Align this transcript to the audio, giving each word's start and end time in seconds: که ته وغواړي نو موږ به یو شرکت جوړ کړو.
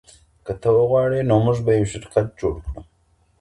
که 0.45 0.53
ته 0.61 0.69
وغواړي 0.77 1.19
نو 1.29 1.35
موږ 1.45 1.57
به 1.65 1.71
یو 1.77 1.85
شرکت 1.93 2.27
جوړ 2.39 2.55
کړو. 2.65 2.81